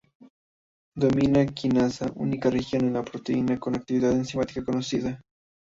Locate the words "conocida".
4.65-5.21